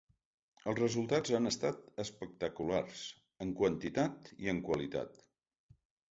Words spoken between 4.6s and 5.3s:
qualitat.